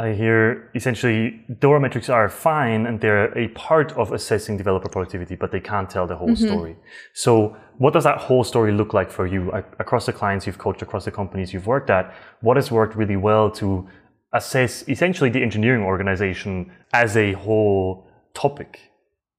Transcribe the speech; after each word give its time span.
I 0.00 0.12
hear 0.12 0.70
essentially 0.76 1.44
DORA 1.58 1.80
metrics 1.80 2.08
are 2.08 2.28
fine 2.28 2.86
and 2.86 3.00
they're 3.00 3.36
a 3.36 3.48
part 3.48 3.90
of 3.92 4.12
assessing 4.12 4.56
developer 4.56 4.88
productivity, 4.88 5.34
but 5.34 5.50
they 5.50 5.58
can't 5.58 5.90
tell 5.90 6.06
the 6.06 6.14
whole 6.14 6.28
mm-hmm. 6.28 6.46
story. 6.46 6.76
So, 7.14 7.56
what 7.78 7.94
does 7.94 8.04
that 8.04 8.18
whole 8.18 8.44
story 8.44 8.70
look 8.72 8.94
like 8.94 9.10
for 9.10 9.26
you 9.26 9.50
across 9.80 10.06
the 10.06 10.12
clients 10.12 10.46
you've 10.46 10.58
coached, 10.58 10.82
across 10.82 11.04
the 11.04 11.10
companies 11.10 11.52
you've 11.52 11.66
worked 11.66 11.90
at? 11.90 12.14
What 12.42 12.56
has 12.56 12.70
worked 12.70 12.94
really 12.94 13.16
well 13.16 13.50
to 13.52 13.88
assess 14.32 14.88
essentially 14.88 15.30
the 15.30 15.42
engineering 15.42 15.82
organization 15.82 16.70
as 16.92 17.16
a 17.16 17.32
whole 17.32 18.06
topic? 18.34 18.80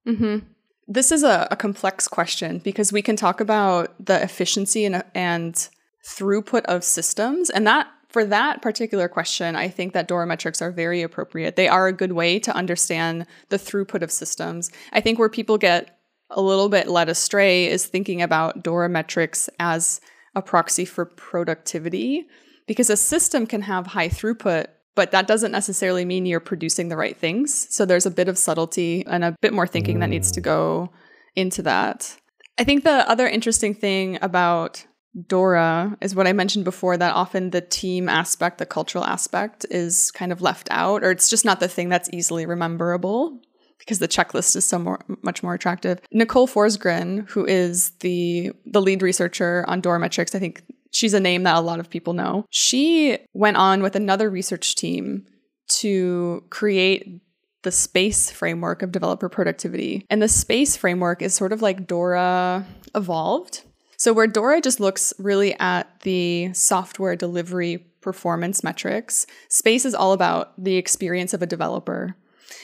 Mm-hmm. 0.06 0.46
This 0.86 1.10
is 1.10 1.22
a, 1.22 1.48
a, 1.50 1.56
complex 1.56 2.08
question 2.08 2.58
because 2.58 2.92
we 2.92 3.00
can 3.00 3.14
talk 3.16 3.40
about 3.40 3.94
the 4.04 4.20
efficiency 4.22 4.84
and, 4.84 5.04
and 5.14 5.68
throughput 6.04 6.64
of 6.64 6.82
systems, 6.82 7.48
and 7.48 7.66
that 7.66 7.86
for 8.10 8.24
that 8.24 8.60
particular 8.60 9.08
question, 9.08 9.56
I 9.56 9.68
think 9.68 9.92
that 9.92 10.08
DORA 10.08 10.26
metrics 10.26 10.60
are 10.60 10.70
very 10.72 11.02
appropriate. 11.02 11.56
They 11.56 11.68
are 11.68 11.86
a 11.86 11.92
good 11.92 12.12
way 12.12 12.38
to 12.40 12.54
understand 12.54 13.26
the 13.48 13.56
throughput 13.56 14.02
of 14.02 14.10
systems. 14.10 14.70
I 14.92 15.00
think 15.00 15.18
where 15.18 15.28
people 15.28 15.58
get 15.58 15.98
a 16.30 16.40
little 16.42 16.68
bit 16.68 16.88
led 16.88 17.08
astray 17.08 17.66
is 17.66 17.86
thinking 17.86 18.20
about 18.20 18.62
DORA 18.62 18.88
metrics 18.88 19.48
as 19.58 20.00
a 20.34 20.42
proxy 20.42 20.84
for 20.84 21.04
productivity 21.04 22.26
because 22.66 22.90
a 22.90 22.96
system 22.96 23.46
can 23.46 23.62
have 23.62 23.88
high 23.88 24.08
throughput 24.08 24.66
but 24.94 25.12
that 25.12 25.26
doesn't 25.26 25.52
necessarily 25.52 26.04
mean 26.04 26.26
you're 26.26 26.40
producing 26.40 26.88
the 26.88 26.96
right 26.96 27.16
things. 27.16 27.72
So 27.74 27.86
there's 27.86 28.06
a 28.06 28.10
bit 28.10 28.28
of 28.28 28.36
subtlety 28.36 29.06
and 29.06 29.24
a 29.24 29.36
bit 29.40 29.52
more 29.52 29.66
thinking 29.66 30.00
that 30.00 30.08
needs 30.08 30.32
to 30.32 30.40
go 30.40 30.90
into 31.36 31.62
that. 31.62 32.16
I 32.58 32.64
think 32.64 32.84
the 32.84 33.08
other 33.08 33.26
interesting 33.26 33.72
thing 33.72 34.18
about 34.20 34.84
Dora 35.26 35.96
is 36.00 36.14
what 36.14 36.26
I 36.26 36.32
mentioned 36.32 36.64
before 36.64 36.96
that 36.96 37.14
often 37.14 37.50
the 37.50 37.60
team 37.60 38.08
aspect, 38.08 38.58
the 38.58 38.66
cultural 38.66 39.04
aspect 39.04 39.66
is 39.70 40.10
kind 40.12 40.32
of 40.32 40.40
left 40.40 40.68
out, 40.70 41.02
or 41.02 41.10
it's 41.10 41.28
just 41.28 41.44
not 41.44 41.60
the 41.60 41.68
thing 41.68 41.88
that's 41.88 42.10
easily 42.12 42.46
rememberable 42.46 43.40
because 43.78 43.98
the 43.98 44.08
checklist 44.08 44.54
is 44.54 44.64
so 44.64 44.78
more, 44.78 45.00
much 45.22 45.42
more 45.42 45.54
attractive. 45.54 46.00
Nicole 46.12 46.46
Forsgren, 46.46 47.28
who 47.30 47.44
is 47.44 47.90
the 48.00 48.52
the 48.66 48.80
lead 48.80 49.02
researcher 49.02 49.64
on 49.66 49.80
Dora 49.80 49.98
metrics, 49.98 50.34
I 50.34 50.38
think 50.38 50.62
she's 50.92 51.14
a 51.14 51.20
name 51.20 51.42
that 51.42 51.56
a 51.56 51.60
lot 51.60 51.80
of 51.80 51.90
people 51.90 52.12
know. 52.12 52.46
She 52.50 53.18
went 53.32 53.56
on 53.56 53.82
with 53.82 53.96
another 53.96 54.30
research 54.30 54.76
team 54.76 55.26
to 55.68 56.44
create 56.50 57.20
the 57.62 57.72
space 57.72 58.30
framework 58.30 58.82
of 58.82 58.92
developer 58.92 59.28
productivity. 59.28 60.06
And 60.08 60.22
the 60.22 60.28
space 60.28 60.76
framework 60.76 61.20
is 61.20 61.34
sort 61.34 61.52
of 61.52 61.62
like 61.62 61.86
Dora 61.86 62.66
evolved 62.94 63.62
so, 64.00 64.14
where 64.14 64.26
Dora 64.26 64.62
just 64.62 64.80
looks 64.80 65.12
really 65.18 65.52
at 65.60 66.00
the 66.00 66.54
software 66.54 67.16
delivery 67.16 67.84
performance 68.00 68.64
metrics, 68.64 69.26
Space 69.50 69.84
is 69.84 69.94
all 69.94 70.14
about 70.14 70.54
the 70.56 70.76
experience 70.76 71.34
of 71.34 71.42
a 71.42 71.46
developer. 71.46 72.16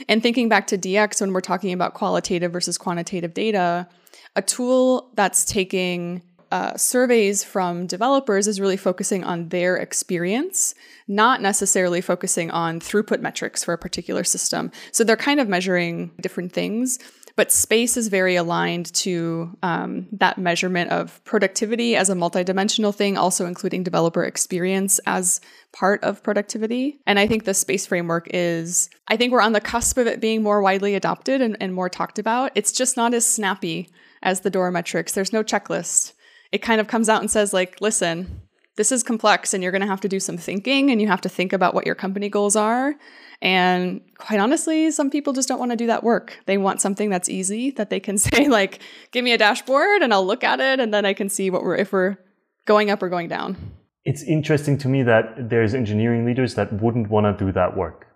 And 0.08 0.22
thinking 0.22 0.48
back 0.48 0.66
to 0.68 0.78
DX, 0.78 1.20
when 1.20 1.34
we're 1.34 1.42
talking 1.42 1.74
about 1.74 1.92
qualitative 1.92 2.54
versus 2.54 2.78
quantitative 2.78 3.34
data, 3.34 3.86
a 4.34 4.40
tool 4.40 5.10
that's 5.14 5.44
taking 5.44 6.22
uh, 6.52 6.74
surveys 6.78 7.44
from 7.44 7.86
developers 7.86 8.46
is 8.46 8.58
really 8.58 8.78
focusing 8.78 9.22
on 9.22 9.50
their 9.50 9.76
experience, 9.76 10.74
not 11.06 11.42
necessarily 11.42 12.00
focusing 12.00 12.50
on 12.50 12.80
throughput 12.80 13.20
metrics 13.20 13.62
for 13.62 13.74
a 13.74 13.78
particular 13.78 14.24
system. 14.24 14.72
So 14.90 15.04
they're 15.04 15.18
kind 15.18 15.38
of 15.38 15.50
measuring 15.50 16.12
different 16.18 16.54
things. 16.54 16.98
But 17.36 17.52
space 17.52 17.98
is 17.98 18.08
very 18.08 18.34
aligned 18.34 18.92
to 18.94 19.56
um, 19.62 20.08
that 20.12 20.38
measurement 20.38 20.90
of 20.90 21.22
productivity 21.24 21.94
as 21.94 22.08
a 22.08 22.14
multidimensional 22.14 22.94
thing, 22.94 23.18
also 23.18 23.44
including 23.44 23.82
developer 23.82 24.24
experience 24.24 24.98
as 25.06 25.42
part 25.74 26.02
of 26.02 26.22
productivity. 26.22 26.98
And 27.06 27.18
I 27.18 27.26
think 27.26 27.44
the 27.44 27.52
space 27.52 27.84
framework 27.84 28.26
is, 28.32 28.88
I 29.08 29.18
think 29.18 29.32
we're 29.32 29.42
on 29.42 29.52
the 29.52 29.60
cusp 29.60 29.98
of 29.98 30.06
it 30.06 30.18
being 30.18 30.42
more 30.42 30.62
widely 30.62 30.94
adopted 30.94 31.42
and, 31.42 31.58
and 31.60 31.74
more 31.74 31.90
talked 31.90 32.18
about. 32.18 32.52
It's 32.54 32.72
just 32.72 32.96
not 32.96 33.12
as 33.12 33.26
snappy 33.26 33.90
as 34.22 34.40
the 34.40 34.50
Dora 34.50 34.72
metrics. 34.72 35.12
There's 35.12 35.32
no 35.32 35.44
checklist. 35.44 36.14
It 36.52 36.62
kind 36.62 36.80
of 36.80 36.88
comes 36.88 37.10
out 37.10 37.20
and 37.20 37.30
says, 37.30 37.52
like, 37.52 37.82
listen, 37.82 38.45
this 38.76 38.92
is 38.92 39.02
complex 39.02 39.54
and 39.54 39.62
you're 39.62 39.72
going 39.72 39.82
to 39.82 39.86
have 39.86 40.00
to 40.02 40.08
do 40.08 40.20
some 40.20 40.36
thinking 40.36 40.90
and 40.90 41.00
you 41.00 41.08
have 41.08 41.20
to 41.22 41.28
think 41.28 41.52
about 41.52 41.74
what 41.74 41.86
your 41.86 41.94
company 41.94 42.28
goals 42.28 42.56
are 42.56 42.94
and 43.42 44.00
quite 44.16 44.40
honestly, 44.40 44.90
some 44.90 45.10
people 45.10 45.32
just 45.32 45.48
don't 45.48 45.58
want 45.58 45.70
to 45.70 45.76
do 45.76 45.86
that 45.86 46.02
work. 46.02 46.38
They 46.46 46.58
want 46.58 46.80
something 46.80 47.10
that's 47.10 47.28
easy 47.28 47.70
that 47.72 47.90
they 47.90 48.00
can 48.00 48.18
say, 48.28 48.48
like, 48.48 48.80
give 49.10 49.24
me 49.24 49.32
a 49.32 49.38
dashboard 49.38 50.02
and 50.02 50.12
I'll 50.12 50.26
look 50.26 50.44
at 50.44 50.60
it 50.60 50.80
and 50.80 50.92
then 50.92 51.04
I 51.04 51.12
can 51.12 51.28
see 51.28 51.50
what 51.50 51.62
we're 51.62 51.76
if 51.76 51.92
we're 51.92 52.16
going 52.64 52.90
up 52.90 53.02
or 53.02 53.08
going 53.08 53.28
down. 53.28 53.56
It's 54.04 54.22
interesting 54.22 54.78
to 54.78 54.88
me 54.88 55.02
that 55.02 55.50
there's 55.50 55.74
engineering 55.74 56.24
leaders 56.24 56.54
that 56.54 56.72
wouldn't 56.80 57.10
want 57.10 57.26
to 57.26 57.44
do 57.44 57.52
that 57.52 57.76
work. 57.76 58.06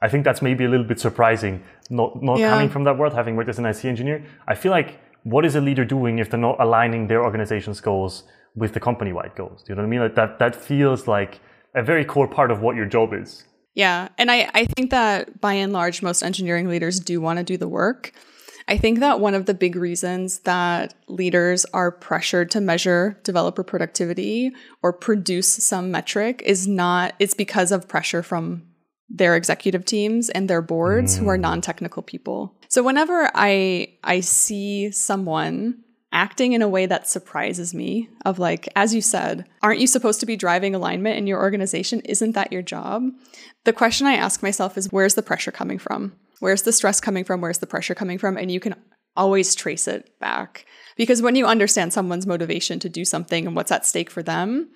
I 0.00 0.08
think 0.08 0.24
that's 0.24 0.42
maybe 0.42 0.64
a 0.64 0.68
little 0.68 0.86
bit 0.86 1.00
surprising, 1.00 1.62
not 1.88 2.22
not 2.22 2.38
yeah. 2.38 2.50
coming 2.50 2.68
from 2.68 2.84
that 2.84 2.98
world, 2.98 3.14
having 3.14 3.36
worked 3.36 3.48
as 3.48 3.58
an 3.58 3.66
IC 3.66 3.86
engineer. 3.86 4.24
I 4.46 4.54
feel 4.54 4.70
like 4.70 5.00
what 5.24 5.44
is 5.44 5.56
a 5.56 5.60
leader 5.60 5.84
doing 5.84 6.18
if 6.18 6.30
they're 6.30 6.40
not 6.40 6.56
aligning 6.60 7.06
their 7.06 7.22
organization's 7.22 7.80
goals 7.80 8.24
with 8.56 8.72
the 8.72 8.80
company-wide 8.80 9.36
goals? 9.36 9.62
Do 9.62 9.72
you 9.72 9.76
know 9.76 9.82
what 9.82 9.86
I 9.86 9.90
mean? 9.90 10.00
Like 10.00 10.14
that 10.16 10.38
that 10.38 10.56
feels 10.56 11.06
like 11.06 11.40
a 11.74 11.82
very 11.82 12.04
core 12.04 12.26
part 12.26 12.50
of 12.50 12.60
what 12.60 12.74
your 12.74 12.86
job 12.86 13.12
is. 13.12 13.44
Yeah. 13.74 14.08
And 14.16 14.30
I, 14.30 14.50
I 14.54 14.64
think 14.64 14.90
that 14.90 15.40
by 15.40 15.52
and 15.52 15.72
large, 15.72 16.02
most 16.02 16.22
engineering 16.22 16.68
leaders 16.68 16.98
do 16.98 17.20
want 17.20 17.38
to 17.38 17.44
do 17.44 17.58
the 17.58 17.68
work. 17.68 18.12
I 18.68 18.78
think 18.78 19.00
that 19.00 19.20
one 19.20 19.34
of 19.34 19.46
the 19.46 19.54
big 19.54 19.76
reasons 19.76 20.40
that 20.40 20.94
leaders 21.06 21.66
are 21.66 21.92
pressured 21.92 22.50
to 22.52 22.60
measure 22.60 23.20
developer 23.22 23.62
productivity 23.62 24.50
or 24.82 24.92
produce 24.92 25.46
some 25.46 25.90
metric 25.90 26.42
is 26.44 26.66
not, 26.66 27.14
it's 27.18 27.34
because 27.34 27.70
of 27.70 27.86
pressure 27.86 28.22
from 28.22 28.62
their 29.08 29.36
executive 29.36 29.84
teams 29.84 30.30
and 30.30 30.50
their 30.50 30.62
boards 30.62 31.16
who 31.16 31.28
are 31.28 31.38
mm. 31.38 31.42
non-technical 31.42 32.02
people. 32.02 32.56
So 32.68 32.82
whenever 32.82 33.30
I 33.34 33.94
I 34.02 34.18
see 34.18 34.90
someone 34.90 35.84
acting 36.16 36.54
in 36.54 36.62
a 36.62 36.68
way 36.68 36.86
that 36.86 37.06
surprises 37.06 37.74
me 37.74 38.08
of 38.24 38.38
like 38.38 38.66
as 38.74 38.94
you 38.94 39.02
said 39.02 39.46
aren't 39.62 39.80
you 39.80 39.86
supposed 39.86 40.18
to 40.18 40.24
be 40.24 40.34
driving 40.34 40.74
alignment 40.74 41.18
in 41.18 41.26
your 41.26 41.38
organization? 41.38 42.00
Isn't 42.00 42.32
that 42.32 42.50
your 42.50 42.62
job? 42.62 43.02
The 43.64 43.74
question 43.74 44.06
i 44.06 44.14
ask 44.14 44.42
myself 44.42 44.78
is 44.78 44.90
where's 44.90 45.14
the 45.14 45.22
pressure 45.22 45.52
coming 45.52 45.78
from? 45.78 46.14
Where's 46.40 46.62
the 46.62 46.72
stress 46.72 47.02
coming 47.02 47.22
from? 47.22 47.42
Where's 47.42 47.58
the 47.58 47.66
pressure 47.66 47.94
coming 47.94 48.16
from? 48.16 48.38
And 48.38 48.50
you 48.50 48.60
can 48.60 48.74
always 49.14 49.54
trace 49.54 49.86
it 49.86 50.18
back. 50.18 50.64
Because 50.96 51.20
when 51.20 51.36
you 51.36 51.46
understand 51.46 51.92
someone's 51.92 52.26
motivation 52.26 52.78
to 52.80 52.88
do 52.88 53.04
something 53.04 53.46
and 53.46 53.54
what's 53.54 53.72
at 53.72 53.84
stake 53.84 54.10
for 54.10 54.22
them 54.22 54.70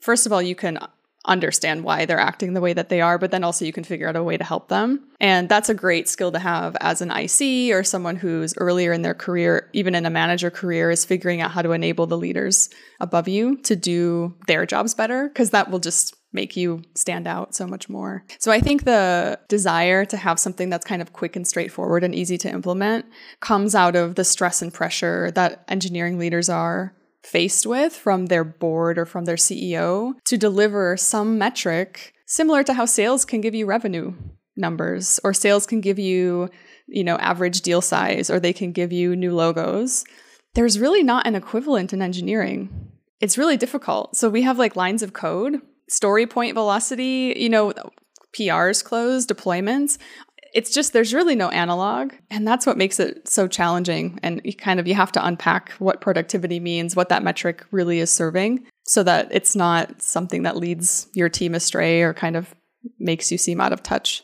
first 0.00 0.26
of 0.26 0.32
all 0.32 0.42
you 0.42 0.54
can 0.54 0.78
understand 1.26 1.84
why 1.84 2.04
they're 2.04 2.18
acting 2.18 2.54
the 2.54 2.60
way 2.60 2.72
that 2.72 2.88
they 2.88 3.00
are, 3.00 3.18
but 3.18 3.30
then 3.30 3.44
also 3.44 3.64
you 3.64 3.72
can 3.72 3.84
figure 3.84 4.08
out 4.08 4.16
a 4.16 4.22
way 4.22 4.36
to 4.36 4.44
help 4.44 4.68
them. 4.68 5.08
And 5.20 5.48
that's 5.48 5.68
a 5.68 5.74
great 5.74 6.08
skill 6.08 6.32
to 6.32 6.38
have 6.38 6.76
as 6.80 7.00
an 7.00 7.10
IC 7.10 7.74
or 7.74 7.82
someone 7.82 8.16
who's 8.16 8.54
earlier 8.56 8.92
in 8.92 9.02
their 9.02 9.14
career, 9.14 9.68
even 9.72 9.94
in 9.94 10.06
a 10.06 10.10
manager 10.10 10.50
career, 10.50 10.90
is 10.90 11.04
figuring 11.04 11.40
out 11.40 11.50
how 11.50 11.62
to 11.62 11.72
enable 11.72 12.06
the 12.06 12.18
leaders 12.18 12.70
above 13.00 13.28
you 13.28 13.56
to 13.58 13.76
do 13.76 14.34
their 14.46 14.66
jobs 14.66 14.94
better, 14.94 15.28
because 15.28 15.50
that 15.50 15.70
will 15.70 15.78
just 15.78 16.14
make 16.32 16.56
you 16.56 16.82
stand 16.94 17.26
out 17.26 17.54
so 17.54 17.66
much 17.66 17.88
more. 17.88 18.24
So 18.38 18.52
I 18.52 18.60
think 18.60 18.84
the 18.84 19.38
desire 19.48 20.04
to 20.04 20.16
have 20.18 20.38
something 20.38 20.68
that's 20.68 20.86
kind 20.86 21.00
of 21.00 21.14
quick 21.14 21.34
and 21.34 21.46
straightforward 21.46 22.04
and 22.04 22.14
easy 22.14 22.36
to 22.38 22.50
implement 22.50 23.06
comes 23.40 23.74
out 23.74 23.96
of 23.96 24.16
the 24.16 24.24
stress 24.24 24.60
and 24.60 24.72
pressure 24.72 25.30
that 25.30 25.64
engineering 25.68 26.18
leaders 26.18 26.50
are 26.50 26.94
faced 27.22 27.66
with 27.66 27.94
from 27.94 28.26
their 28.26 28.44
board 28.44 28.98
or 28.98 29.06
from 29.06 29.24
their 29.24 29.36
CEO 29.36 30.14
to 30.24 30.36
deliver 30.36 30.96
some 30.96 31.38
metric 31.38 32.12
similar 32.26 32.62
to 32.62 32.74
how 32.74 32.84
sales 32.84 33.24
can 33.24 33.40
give 33.40 33.54
you 33.54 33.66
revenue 33.66 34.14
numbers 34.56 35.20
or 35.22 35.34
sales 35.34 35.66
can 35.66 35.80
give 35.80 35.98
you, 35.98 36.48
you 36.86 37.04
know, 37.04 37.16
average 37.16 37.60
deal 37.60 37.80
size 37.80 38.30
or 38.30 38.40
they 38.40 38.52
can 38.52 38.72
give 38.72 38.92
you 38.92 39.14
new 39.14 39.34
logos. 39.34 40.04
There's 40.54 40.78
really 40.78 41.02
not 41.02 41.26
an 41.26 41.34
equivalent 41.34 41.92
in 41.92 42.00
engineering. 42.00 42.90
It's 43.20 43.38
really 43.38 43.56
difficult. 43.56 44.16
So 44.16 44.28
we 44.28 44.42
have 44.42 44.58
like 44.58 44.76
lines 44.76 45.02
of 45.02 45.12
code, 45.12 45.60
story 45.88 46.26
point 46.26 46.54
velocity, 46.54 47.34
you 47.36 47.48
know, 47.48 47.72
PRs 48.34 48.84
closed, 48.84 49.28
deployments 49.28 49.98
it's 50.54 50.70
just 50.70 50.92
there's 50.92 51.14
really 51.14 51.34
no 51.34 51.48
analog. 51.50 52.12
And 52.30 52.46
that's 52.46 52.66
what 52.66 52.76
makes 52.76 53.00
it 53.00 53.28
so 53.28 53.48
challenging. 53.48 54.18
And 54.22 54.40
you 54.44 54.54
kind 54.54 54.80
of 54.80 54.86
you 54.86 54.94
have 54.94 55.12
to 55.12 55.26
unpack 55.26 55.72
what 55.72 56.00
productivity 56.00 56.60
means 56.60 56.96
what 56.96 57.08
that 57.08 57.22
metric 57.22 57.64
really 57.70 58.00
is 58.00 58.10
serving 58.10 58.66
so 58.84 59.02
that 59.02 59.28
it's 59.30 59.56
not 59.56 60.02
something 60.02 60.42
that 60.44 60.56
leads 60.56 61.08
your 61.14 61.28
team 61.28 61.54
astray 61.54 62.02
or 62.02 62.14
kind 62.14 62.36
of 62.36 62.54
makes 62.98 63.32
you 63.32 63.38
seem 63.38 63.60
out 63.60 63.72
of 63.72 63.82
touch. 63.82 64.22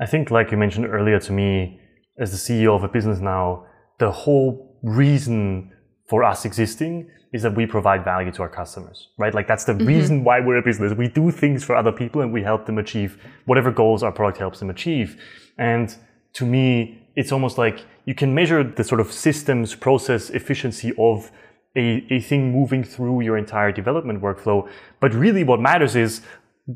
I 0.00 0.06
think 0.06 0.30
like 0.30 0.50
you 0.50 0.56
mentioned 0.56 0.86
earlier 0.86 1.18
to 1.20 1.32
me 1.32 1.80
as 2.18 2.30
the 2.30 2.36
ceo 2.38 2.74
of 2.74 2.82
a 2.82 2.88
business 2.88 3.18
now 3.18 3.66
the 3.98 4.10
whole 4.10 4.78
reason 4.82 5.72
for 6.06 6.22
us 6.22 6.44
existing 6.44 7.10
is 7.32 7.42
that 7.42 7.54
we 7.54 7.66
provide 7.66 8.04
value 8.04 8.30
to 8.32 8.42
our 8.42 8.48
customers, 8.48 9.08
right? 9.18 9.34
Like 9.34 9.46
that's 9.46 9.64
the 9.64 9.72
mm-hmm. 9.72 9.86
reason 9.86 10.24
why 10.24 10.40
we're 10.40 10.58
a 10.58 10.62
business. 10.62 10.92
We 10.92 11.08
do 11.08 11.30
things 11.30 11.64
for 11.64 11.74
other 11.74 11.92
people 11.92 12.20
and 12.22 12.32
we 12.32 12.42
help 12.42 12.66
them 12.66 12.78
achieve 12.78 13.20
whatever 13.44 13.70
goals 13.70 14.02
our 14.02 14.12
product 14.12 14.38
helps 14.38 14.60
them 14.60 14.70
achieve. 14.70 15.20
And 15.58 15.94
to 16.34 16.46
me, 16.46 17.02
it's 17.16 17.32
almost 17.32 17.58
like 17.58 17.84
you 18.04 18.14
can 18.14 18.34
measure 18.34 18.62
the 18.62 18.84
sort 18.84 19.00
of 19.00 19.12
systems 19.12 19.74
process 19.74 20.30
efficiency 20.30 20.92
of 20.98 21.30
a, 21.74 22.06
a 22.10 22.20
thing 22.20 22.52
moving 22.52 22.84
through 22.84 23.22
your 23.22 23.36
entire 23.36 23.72
development 23.72 24.22
workflow. 24.22 24.68
But 25.00 25.12
really 25.12 25.44
what 25.44 25.60
matters 25.60 25.96
is 25.96 26.22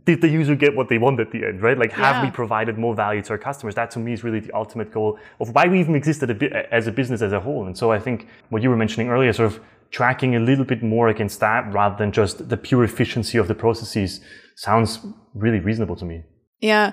did 0.05 0.21
the 0.21 0.29
user 0.29 0.55
get 0.55 0.77
what 0.77 0.89
they 0.89 0.99
want 0.99 1.19
at 1.19 1.33
the 1.33 1.45
end, 1.45 1.63
right? 1.63 1.77
Like, 1.77 1.93
have 1.93 2.17
Yeah. 2.17 2.25
we 2.25 2.31
provided 2.31 2.79
more 2.79 2.95
value 2.95 3.23
to 3.23 3.31
our 3.33 3.39
customers? 3.39 3.75
That 3.75 3.91
to 3.93 3.99
me 3.99 4.13
is 4.13 4.23
really 4.23 4.39
the 4.41 4.53
ultimate 4.55 4.93
goal 4.93 5.19
of 5.41 5.53
why 5.55 5.67
we 5.67 5.81
even 5.81 5.97
existed 5.97 6.31
a 6.31 6.35
bit 6.35 6.53
as 6.71 6.87
a 6.87 6.93
business 6.93 7.23
as 7.23 7.33
a 7.33 7.41
whole. 7.41 7.67
And 7.67 7.77
so 7.77 7.91
I 7.91 7.99
think 7.99 8.29
what 8.51 8.63
you 8.63 8.71
were 8.71 8.77
mentioning 8.77 9.09
earlier, 9.09 9.33
sort 9.33 9.53
of 9.53 9.61
tracking 9.91 10.37
a 10.37 10.41
little 10.41 10.65
bit 10.65 10.83
more 10.83 11.09
against 11.09 11.41
that 11.41 11.73
rather 11.73 11.97
than 11.97 12.13
just 12.13 12.49
the 12.49 12.57
pure 12.57 12.85
efficiency 12.85 13.37
of 13.37 13.49
the 13.49 13.55
processes 13.55 14.21
sounds 14.55 15.05
really 15.35 15.59
reasonable 15.59 15.97
to 15.97 16.05
me. 16.05 16.23
Yeah. 16.61 16.93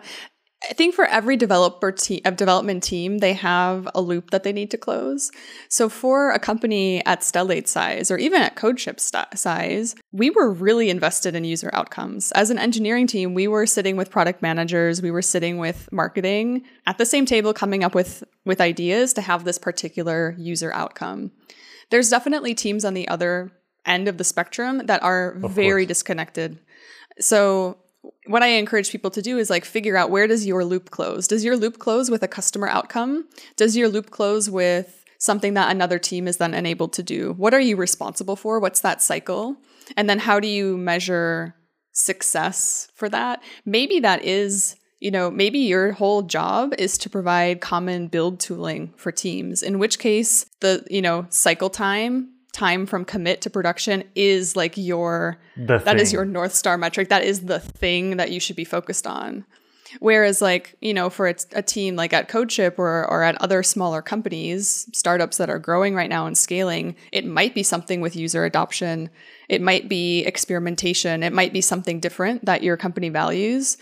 I 0.64 0.74
think 0.74 0.96
for 0.96 1.06
every 1.06 1.38
developer 1.38 1.92
team, 1.92 2.22
a 2.26 2.30
uh, 2.30 2.32
development 2.32 2.82
team, 2.82 3.20
they 3.20 3.34
have 3.34 3.88
a 3.94 4.02
loop 4.02 4.32
that 4.32 4.44
they 4.44 4.52
need 4.52 4.72
to 4.72 4.78
close. 4.78 5.32
So 5.70 5.88
for 5.88 6.32
a 6.32 6.40
company 6.40 7.06
at 7.06 7.22
Stellate 7.22 7.68
size, 7.68 8.10
or 8.10 8.18
even 8.18 8.42
at 8.42 8.56
CodeShip 8.56 9.00
st- 9.00 9.38
size, 9.38 9.96
we 10.12 10.32
were 10.32 10.52
really 10.52 10.90
invested 10.90 11.36
in 11.36 11.44
user 11.44 11.70
outcomes. 11.74 12.32
As 12.32 12.50
an 12.50 12.58
engineering 12.58 13.06
team, 13.06 13.36
we 13.36 13.48
were 13.48 13.68
sitting 13.68 13.98
with 13.98 14.10
product 14.10 14.42
managers, 14.42 15.00
we 15.00 15.12
were 15.12 15.22
sitting 15.22 15.60
with 15.60 15.88
marketing 15.92 16.64
at 16.88 16.98
the 16.98 17.06
same 17.06 17.28
table, 17.28 17.54
coming 17.54 17.84
up 17.84 17.94
with 17.94 18.24
with 18.44 18.60
ideas 18.60 19.14
to 19.14 19.22
have 19.22 19.44
this 19.44 19.60
particular 19.60 20.34
user 20.40 20.74
outcome. 20.74 21.32
There's 21.92 22.10
definitely 22.10 22.56
teams 22.56 22.84
on 22.84 22.96
the 22.96 23.08
other 23.08 23.52
end 23.86 24.08
of 24.08 24.18
the 24.18 24.24
spectrum 24.24 24.82
that 24.86 25.04
are 25.04 25.36
very 25.38 25.84
course. 25.84 26.00
disconnected. 26.00 26.60
So 27.20 27.78
what 28.26 28.44
I 28.44 28.48
encourage 28.48 28.92
people 28.92 29.12
to 29.12 29.22
do 29.22 29.38
is 29.38 29.50
like 29.50 29.66
figure 29.66 29.98
out 29.98 30.10
where 30.10 30.28
does 30.28 30.46
your 30.46 30.66
loop 30.66 30.90
close? 30.90 31.28
Does 31.28 31.44
your 31.44 31.58
loop 31.58 31.80
close 31.80 32.10
with 32.10 32.24
a 32.24 32.28
customer 32.28 32.68
outcome? 32.68 33.28
Does 33.56 33.76
your 33.78 33.88
loop 33.88 34.10
close 34.10 34.50
with 34.50 35.04
something 35.20 35.54
that 35.56 35.72
another 35.72 36.00
team 36.00 36.28
is 36.28 36.38
then 36.38 36.54
enabled 36.54 36.94
to 36.94 37.04
do? 37.04 37.34
What 37.34 37.54
are 37.54 37.60
you 37.60 37.76
responsible 37.76 38.36
for? 38.36 38.60
What's 38.60 38.82
that 38.82 39.02
cycle? 39.02 39.58
And 39.96 40.10
then 40.10 40.20
how 40.20 40.40
do 40.40 40.48
you 40.48 40.78
measure 40.78 41.56
success 41.94 42.90
for 42.96 43.10
that? 43.10 43.42
Maybe 43.66 44.00
that 44.02 44.24
is, 44.24 44.76
you 45.00 45.12
know, 45.12 45.32
maybe 45.32 45.60
your 45.60 45.94
whole 45.94 46.22
job 46.22 46.74
is 46.78 46.98
to 47.00 47.10
provide 47.10 47.62
common 47.62 48.08
build 48.08 48.40
tooling 48.40 48.94
for 48.98 49.12
teams, 49.12 49.64
in 49.64 49.80
which 49.80 50.00
case 50.00 50.46
the, 50.62 50.86
you 50.90 51.02
know, 51.02 51.26
cycle 51.30 51.70
time 51.70 52.30
time 52.58 52.88
from 52.88 53.06
commit 53.06 53.42
to 53.42 53.50
production 53.50 54.04
is 54.16 54.56
like 54.56 54.76
your 54.78 55.38
The 55.56 55.78
that 55.78 56.00
is 56.00 56.12
your 56.12 56.26
north 56.26 56.54
star 56.54 56.78
metric. 56.78 57.10
That 57.10 57.24
is 57.24 57.42
the 57.42 57.60
thing 57.60 58.18
that 58.18 58.32
you 58.32 58.40
should 58.40 58.56
be 58.56 58.66
focused 58.66 59.06
on. 59.06 59.46
Whereas 60.00 60.42
like 60.42 60.76
you 60.82 60.94
know 60.94 61.10
for 61.10 61.28
a, 61.28 61.36
a 61.54 61.62
team 61.62 61.96
like 61.96 62.14
at 62.14 62.28
codeship 62.28 62.80
or, 62.80 63.10
or 63.10 63.22
at 63.22 63.40
other 63.42 63.62
smaller 63.62 64.02
companies 64.02 64.90
startups 64.94 65.38
that 65.38 65.50
are 65.50 65.60
growing 65.60 65.96
right 65.96 66.10
now 66.10 66.26
and 66.26 66.38
scaling 66.38 66.96
it 67.12 67.26
might 67.26 67.54
be 67.54 67.64
something 67.64 68.02
with 68.02 68.16
user 68.16 68.44
adoption. 68.44 69.10
It 69.48 69.62
might 69.62 69.88
be 69.88 70.26
experimentation. 70.26 71.24
It 71.24 71.34
might 71.34 71.54
be 71.54 71.62
something 71.62 72.00
different 72.00 72.46
that 72.46 72.64
your 72.64 72.76
company 72.76 73.10
values. 73.10 73.78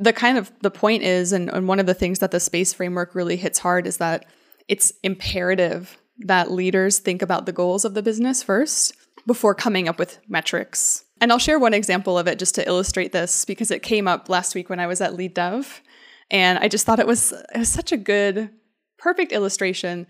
The 0.00 0.12
kind 0.12 0.36
of 0.36 0.52
the 0.60 0.70
point 0.70 1.04
is 1.04 1.32
and, 1.32 1.48
and 1.48 1.68
one 1.68 1.78
of 1.78 1.86
the 1.86 1.94
things 1.94 2.18
that 2.18 2.32
the 2.32 2.40
space 2.40 2.72
framework 2.74 3.14
really 3.14 3.36
hits 3.36 3.60
hard 3.60 3.86
is 3.86 3.98
that 3.98 4.26
it's 4.68 4.92
imperative 5.04 5.96
that 6.20 6.50
leaders 6.50 6.98
think 6.98 7.22
about 7.22 7.46
the 7.46 7.52
goals 7.52 7.84
of 7.84 7.94
the 7.94 8.02
business 8.02 8.42
first 8.42 8.94
before 9.26 9.54
coming 9.54 9.88
up 9.88 9.98
with 9.98 10.18
metrics. 10.28 11.04
And 11.20 11.32
I'll 11.32 11.38
share 11.38 11.58
one 11.58 11.74
example 11.74 12.18
of 12.18 12.26
it 12.26 12.38
just 12.38 12.54
to 12.56 12.66
illustrate 12.66 13.12
this 13.12 13.44
because 13.44 13.70
it 13.70 13.82
came 13.82 14.06
up 14.06 14.28
last 14.28 14.54
week 14.54 14.68
when 14.68 14.80
I 14.80 14.86
was 14.86 15.00
at 15.00 15.14
Lead 15.14 15.34
Dev. 15.34 15.82
And 16.30 16.58
I 16.58 16.68
just 16.68 16.84
thought 16.84 16.98
it 16.98 17.06
was, 17.06 17.32
it 17.32 17.58
was 17.58 17.68
such 17.68 17.92
a 17.92 17.96
good, 17.96 18.50
perfect 18.98 19.32
illustration. 19.32 20.06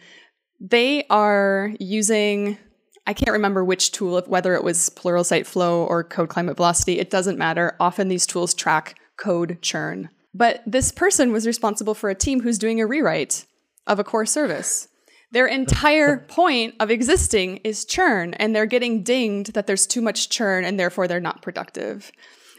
They 0.61 1.05
are 1.09 1.73
using, 1.79 2.59
I 3.07 3.13
can't 3.13 3.33
remember 3.33 3.65
which 3.65 3.93
tool, 3.93 4.21
whether 4.27 4.55
it 4.55 4.65
was 4.65 4.91
Pluralsight 4.91 5.47
Flow 5.47 5.85
or 5.85 6.03
Code 6.03 6.29
Climate 6.29 6.57
Velocity, 6.57 6.99
it 6.99 7.11
doesn't 7.11 7.39
matter. 7.39 7.77
Often 7.79 8.09
these 8.09 8.27
tools 8.27 8.55
track 8.55 8.97
code 9.17 9.59
churn. 9.63 10.11
But 10.35 10.63
this 10.67 10.93
person 10.93 11.33
was 11.33 11.47
responsible 11.47 11.95
for 11.95 12.11
a 12.11 12.15
team 12.15 12.41
who's 12.41 12.59
doing 12.59 12.81
a 12.81 12.87
rewrite 12.87 13.47
of 13.87 13.99
a 13.99 14.05
core 14.05 14.27
service. 14.27 14.89
Their 15.33 15.47
entire 15.47 16.19
point 16.19 16.75
of 16.79 16.91
existing 16.91 17.59
is 17.59 17.85
churn, 17.85 18.35
and 18.35 18.55
they're 18.55 18.67
getting 18.67 19.03
dinged 19.03 19.55
that 19.55 19.67
there's 19.67 19.87
too 19.87 20.01
much 20.01 20.29
churn 20.29 20.65
and 20.65 20.79
therefore 20.79 21.09
they're 21.09 21.21
not 21.21 21.43
productive. 21.43 22.13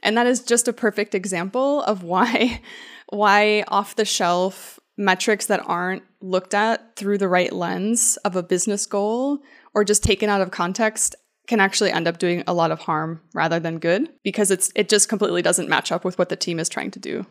And 0.03 0.17
that 0.17 0.27
is 0.27 0.43
just 0.43 0.67
a 0.67 0.73
perfect 0.73 1.15
example 1.15 1.81
of 1.83 2.03
why 2.03 2.61
why 3.09 3.63
off 3.69 3.95
the 3.95 4.05
shelf 4.05 4.79
metrics 4.97 5.45
that 5.45 5.63
aren't 5.65 6.03
looked 6.21 6.53
at 6.53 6.95
through 6.95 7.17
the 7.17 7.27
right 7.27 7.53
lens 7.53 8.17
of 8.17 8.35
a 8.35 8.43
business 8.43 8.85
goal 8.85 9.39
or 9.73 9.85
just 9.85 10.03
taken 10.03 10.29
out 10.29 10.41
of 10.41 10.51
context 10.51 11.15
can 11.47 11.61
actually 11.61 11.91
end 11.91 12.07
up 12.07 12.17
doing 12.17 12.43
a 12.47 12.53
lot 12.53 12.71
of 12.71 12.79
harm 12.79 13.21
rather 13.33 13.59
than 13.59 13.79
good 13.79 14.09
because 14.23 14.51
it's 14.51 14.71
it 14.75 14.89
just 14.89 15.07
completely 15.07 15.41
doesn't 15.41 15.69
match 15.69 15.91
up 15.91 16.03
with 16.03 16.17
what 16.17 16.29
the 16.29 16.35
team 16.35 16.59
is 16.59 16.67
trying 16.67 16.91
to 16.91 16.99
do. 16.99 17.25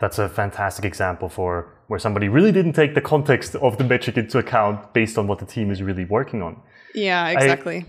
That's 0.00 0.18
a 0.18 0.28
fantastic 0.28 0.84
example 0.84 1.28
for 1.28 1.72
where 1.88 1.98
somebody 1.98 2.28
really 2.28 2.52
didn't 2.52 2.74
take 2.74 2.94
the 2.94 3.00
context 3.00 3.56
of 3.56 3.78
the 3.78 3.84
metric 3.84 4.16
into 4.16 4.38
account 4.38 4.92
based 4.92 5.18
on 5.18 5.26
what 5.26 5.38
the 5.38 5.46
team 5.46 5.70
is 5.70 5.82
really 5.82 6.04
working 6.04 6.42
on. 6.42 6.60
Yeah, 6.94 7.28
exactly. 7.28 7.84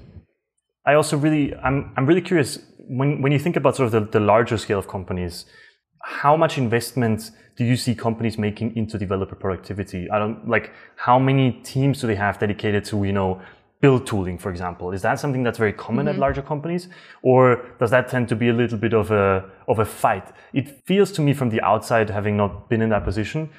I 0.85 0.95
also 0.95 1.17
really, 1.17 1.53
I'm, 1.55 1.93
I'm 1.97 2.05
really 2.05 2.21
curious 2.21 2.59
when, 2.87 3.21
when 3.21 3.31
you 3.31 3.39
think 3.39 3.55
about 3.55 3.75
sort 3.75 3.93
of 3.93 4.11
the, 4.11 4.19
the 4.19 4.25
larger 4.25 4.57
scale 4.57 4.79
of 4.79 4.87
companies, 4.87 5.45
how 6.01 6.35
much 6.35 6.57
investment 6.57 7.29
do 7.57 7.65
you 7.65 7.75
see 7.75 7.93
companies 7.93 8.37
making 8.37 8.75
into 8.75 8.97
developer 8.97 9.35
productivity? 9.35 10.09
I 10.09 10.17
don't 10.17 10.47
like 10.47 10.71
how 10.95 11.19
many 11.19 11.51
teams 11.63 12.01
do 12.01 12.07
they 12.07 12.15
have 12.15 12.39
dedicated 12.39 12.85
to, 12.85 13.03
you 13.03 13.11
know, 13.13 13.41
build 13.81 14.05
tooling, 14.05 14.37
for 14.37 14.49
example? 14.49 14.91
Is 14.91 15.01
that 15.03 15.19
something 15.19 15.43
that's 15.43 15.57
very 15.57 15.73
common 15.73 16.07
at 16.07 16.13
mm-hmm. 16.13 16.21
larger 16.21 16.41
companies? 16.41 16.89
Or 17.21 17.65
does 17.79 17.91
that 17.91 18.09
tend 18.09 18.27
to 18.29 18.35
be 18.35 18.49
a 18.49 18.53
little 18.53 18.77
bit 18.77 18.93
of 18.93 19.11
a, 19.11 19.49
of 19.67 19.79
a 19.79 19.85
fight? 19.85 20.27
It 20.53 20.85
feels 20.85 21.11
to 21.13 21.21
me 21.21 21.33
from 21.33 21.49
the 21.49 21.61
outside, 21.61 22.09
having 22.09 22.35
not 22.35 22.69
been 22.69 22.81
in 22.81 22.89
that 22.89 23.05
position, 23.05 23.49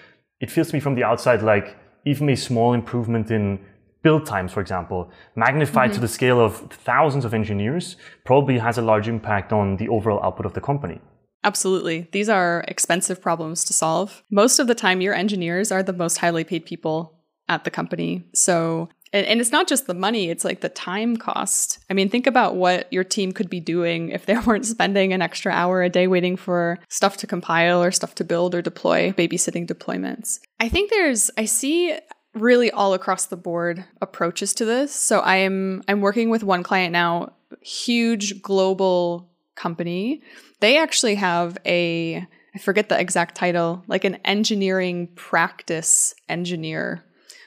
it 0.41 0.51
feels 0.51 0.69
to 0.69 0.75
me 0.75 0.81
from 0.81 0.95
the 0.95 1.05
outside 1.05 1.43
like 1.43 1.77
even 2.05 2.29
a 2.31 2.37
small 2.37 2.73
improvement 2.73 3.31
in 3.31 3.61
build 4.03 4.25
times, 4.25 4.53
for 4.53 4.61
example, 4.61 5.11
magnified 5.37 5.91
to 5.91 5.95
mm-hmm. 5.97 6.03
the 6.03 6.09
scale 6.09 6.41
of 6.41 6.57
thousands 6.71 7.25
of 7.25 7.35
engineers, 7.35 7.97
probably 8.25 8.59
has 8.59 8.79
a 8.79 8.83
large 8.83 9.09
impact 9.09 9.53
on 9.53 9.77
the 9.77 9.89
overall 9.89 10.23
output 10.25 10.47
of 10.47 10.55
the 10.55 10.61
company. 10.61 10.99
Absolutely. 11.45 12.09
These 12.13 12.29
are 12.29 12.65
expensive 12.69 13.21
problems 13.21 13.65
to 13.65 13.73
solve. 13.73 14.23
Most 14.31 14.59
of 14.59 14.67
the 14.67 14.75
time, 14.75 15.01
your 15.01 15.15
engineers 15.15 15.73
are 15.73 15.83
the 15.83 15.93
most 15.93 16.19
highly 16.19 16.45
paid 16.45 16.65
people 16.67 17.15
at 17.49 17.65
the 17.65 17.71
company. 17.71 18.25
So, 18.35 18.89
and, 19.13 19.27
and, 19.27 19.41
it's 19.41 19.53
not 19.53 19.67
just 19.67 19.87
the 19.87 19.95
money, 19.95 20.31
it's 20.31 20.45
like 20.45 20.61
the 20.61 20.69
time 20.69 21.17
cost. 21.17 21.79
I 21.91 21.95
mean, 21.95 22.09
think 22.09 22.27
about 22.27 22.57
what 22.57 22.93
your 22.93 23.05
team 23.05 23.33
could 23.33 23.51
be 23.51 23.61
doing 23.61 24.11
if 24.11 24.27
they 24.27 24.37
weren't 24.47 24.67
spending 24.67 25.13
an 25.13 25.23
extra 25.23 25.53
hour 25.53 25.83
a 25.83 25.89
day 25.89 26.07
waiting 26.07 26.37
for 26.37 26.79
stuff 26.89 27.17
to 27.19 27.27
compile 27.27 27.83
or 27.83 27.91
stuff 27.91 28.15
to 28.17 28.25
build 28.25 28.55
or 28.55 28.63
deploy, 28.63 29.13
babysitting 29.13 29.67
deployments. 29.67 30.39
I 30.59 30.69
think 30.69 30.91
there's, 30.91 31.31
I 31.37 31.45
see 31.45 31.99
really 32.35 32.71
all 32.71 32.95
across 32.95 33.27
the 33.27 33.37
board 33.37 33.85
approaches 34.01 34.55
to 34.55 34.65
this. 34.65 34.95
So 34.95 35.21
I 35.21 35.37
am 35.37 35.83
I'm 35.89 36.01
working 36.01 36.31
with 36.31 36.45
one 36.45 36.63
client 36.63 36.93
now, 36.93 37.33
huge 37.61 38.43
global 38.43 39.31
company. 39.57 40.23
They 40.61 40.79
actually 40.79 41.17
have 41.17 41.59
a 41.67 42.27
I 42.55 42.59
forget 42.59 42.89
the 42.89 42.99
exact 42.99 43.37
title, 43.37 43.85
like 43.87 44.05
an 44.05 44.17
engineering 44.25 45.09
practice 45.15 46.15
engineer 46.29 47.05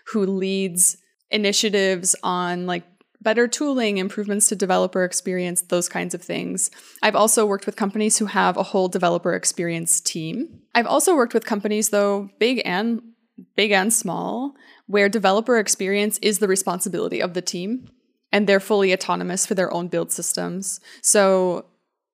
who 0.08 0.26
leads 0.26 0.98
initiatives 1.34 2.16
on 2.24 2.66
like 2.66 2.84
better 3.22 3.48
tooling, 3.48 3.98
improvements 3.98 4.48
to 4.50 4.56
developer 4.56 5.04
experience, 5.04 5.62
those 5.64 5.90
kinds 5.90 6.14
of 6.14 6.22
things. 6.22 6.70
I've 7.02 7.16
also 7.16 7.46
worked 7.46 7.66
with 7.66 7.76
companies 7.76 8.18
who 8.18 8.26
have 8.28 8.58
a 8.58 8.64
whole 8.64 8.88
developer 8.88 9.34
experience 9.34 10.00
team. 10.00 10.62
I've 10.76 10.88
also 10.88 11.16
worked 11.16 11.34
with 11.34 11.46
companies 11.46 11.90
though, 11.90 12.30
big 12.40 12.62
and 12.64 13.02
big 13.56 13.72
and 13.72 13.92
small, 13.92 14.56
where 14.88 15.10
developer 15.10 15.58
experience 15.58 16.20
is 16.22 16.40
the 16.40 16.48
responsibility 16.48 17.22
of 17.22 17.34
the 17.34 17.42
team 17.42 17.90
and 18.32 18.48
they're 18.48 18.60
fully 18.60 18.94
autonomous 18.94 19.46
for 19.46 19.56
their 19.56 19.74
own 19.74 19.88
build 19.88 20.12
systems. 20.12 20.80
So, 21.02 21.66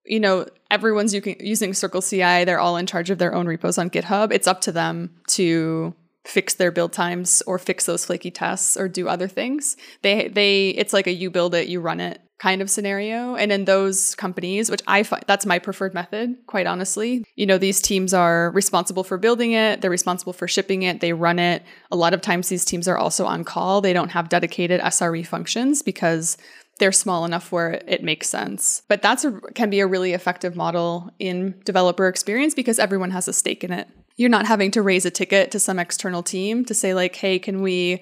you 0.05 0.19
know, 0.19 0.45
everyone's 0.69 1.13
using 1.13 1.73
Circle 1.73 2.01
CI, 2.01 2.43
they're 2.43 2.59
all 2.59 2.77
in 2.77 2.85
charge 2.85 3.09
of 3.09 3.17
their 3.17 3.33
own 3.33 3.47
repos 3.47 3.77
on 3.77 3.89
GitHub. 3.89 4.31
It's 4.31 4.47
up 4.47 4.61
to 4.61 4.71
them 4.71 5.15
to 5.29 5.93
fix 6.29 6.53
their 6.53 6.71
build 6.71 6.93
times 6.93 7.41
or 7.47 7.57
fix 7.57 7.85
those 7.85 8.05
flaky 8.05 8.31
tests 8.31 8.77
or 8.77 8.87
do 8.87 9.07
other 9.07 9.27
things. 9.27 9.75
They 10.01 10.27
they 10.27 10.69
it's 10.69 10.93
like 10.93 11.07
a 11.07 11.13
you 11.13 11.29
build 11.29 11.55
it, 11.55 11.67
you 11.67 11.81
run 11.81 11.99
it 11.99 12.21
kind 12.39 12.61
of 12.61 12.69
scenario. 12.69 13.35
And 13.35 13.51
in 13.51 13.65
those 13.65 14.15
companies, 14.15 14.71
which 14.71 14.81
I 14.87 15.03
find 15.03 15.23
that's 15.27 15.45
my 15.45 15.59
preferred 15.59 15.93
method, 15.93 16.35
quite 16.47 16.67
honestly. 16.67 17.25
You 17.35 17.45
know, 17.45 17.57
these 17.57 17.81
teams 17.81 18.13
are 18.13 18.51
responsible 18.51 19.03
for 19.03 19.17
building 19.17 19.51
it, 19.51 19.81
they're 19.81 19.91
responsible 19.91 20.33
for 20.33 20.47
shipping 20.47 20.83
it, 20.83 21.01
they 21.01 21.13
run 21.13 21.39
it. 21.39 21.63
A 21.91 21.95
lot 21.95 22.13
of 22.13 22.21
times 22.21 22.47
these 22.47 22.65
teams 22.65 22.87
are 22.87 22.97
also 22.97 23.25
on 23.25 23.43
call. 23.43 23.81
They 23.81 23.93
don't 23.93 24.09
have 24.09 24.29
dedicated 24.29 24.79
SRE 24.81 25.25
functions 25.25 25.81
because 25.81 26.37
they're 26.79 26.93
small 26.93 27.25
enough 27.25 27.51
where 27.51 27.81
it 27.87 28.03
makes 28.03 28.29
sense. 28.29 28.83
But 28.87 29.01
that's 29.01 29.25
a, 29.25 29.33
can 29.53 29.69
be 29.69 29.81
a 29.81 29.87
really 29.87 30.13
effective 30.13 30.55
model 30.55 31.11
in 31.19 31.59
developer 31.65 32.07
experience 32.07 32.53
because 32.53 32.79
everyone 32.79 33.11
has 33.11 33.27
a 33.27 33.33
stake 33.33 33.65
in 33.65 33.73
it 33.73 33.89
you're 34.19 34.29
not 34.29 34.45
having 34.45 34.69
to 34.69 34.81
raise 34.81 35.05
a 35.05 35.09
ticket 35.09 35.49
to 35.49 35.59
some 35.59 35.79
external 35.79 36.21
team 36.21 36.65
to 36.65 36.73
say 36.73 36.93
like, 36.93 37.15
hey, 37.15 37.39
can 37.39 37.61
we 37.61 38.01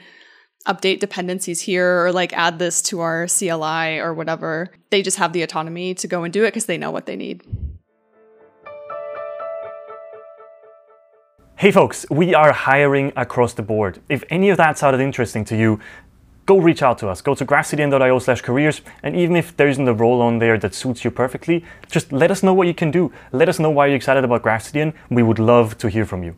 update 0.65 0.99
dependencies 0.99 1.61
here 1.61 2.05
or 2.05 2.11
like 2.11 2.33
add 2.33 2.57
this 2.57 2.81
to 2.81 3.01
our 3.01 3.27
CLI 3.27 3.99
or 3.99 4.15
whatever. 4.15 4.71
They 4.89 5.03
just 5.03 5.17
have 5.17 5.31
the 5.31 5.43
autonomy 5.43 5.93
to 5.93 6.07
go 6.07 6.23
and 6.23 6.33
do 6.33 6.43
it 6.43 6.47
because 6.47 6.65
they 6.65 6.77
know 6.77 6.89
what 6.89 7.05
they 7.05 7.15
need. 7.15 7.43
Hey 11.55 11.71
folks, 11.71 12.03
we 12.09 12.33
are 12.33 12.51
hiring 12.51 13.13
across 13.15 13.53
the 13.53 13.61
board. 13.61 13.99
If 14.09 14.23
any 14.31 14.49
of 14.49 14.57
that 14.57 14.79
sounded 14.79 15.01
interesting 15.01 15.45
to 15.45 15.55
you, 15.55 15.79
go 16.47 16.57
reach 16.57 16.81
out 16.81 16.97
to 16.97 17.09
us. 17.09 17.21
Go 17.21 17.35
to 17.35 17.45
graphcdn.io 17.45 18.19
slash 18.19 18.41
careers. 18.41 18.81
And 19.03 19.15
even 19.15 19.35
if 19.35 19.55
there 19.55 19.67
isn't 19.67 19.87
a 19.87 19.93
role 19.93 20.21
on 20.21 20.39
there 20.39 20.57
that 20.57 20.73
suits 20.73 21.03
you 21.05 21.11
perfectly, 21.11 21.63
just 21.91 22.11
let 22.11 22.31
us 22.31 22.41
know 22.41 22.53
what 22.55 22.67
you 22.67 22.73
can 22.73 22.89
do. 22.89 23.11
Let 23.31 23.49
us 23.49 23.59
know 23.59 23.69
why 23.69 23.87
you're 23.87 23.97
excited 23.97 24.23
about 24.23 24.41
GraphCDN. 24.41 24.93
We 25.11 25.21
would 25.21 25.39
love 25.39 25.77
to 25.77 25.89
hear 25.89 26.05
from 26.05 26.23
you. 26.23 26.35